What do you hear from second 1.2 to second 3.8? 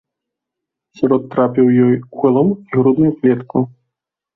трапіў ёй у галаву і грудную клетку.